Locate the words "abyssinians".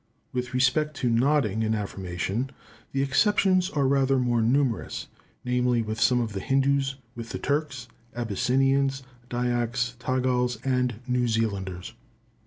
8.15-9.03